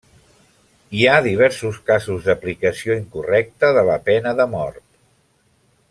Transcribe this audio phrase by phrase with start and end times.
[0.99, 4.85] Hi ha diversos casos d'aplicació incorrecta de la pena de mort.